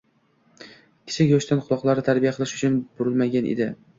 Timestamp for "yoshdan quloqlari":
1.33-2.05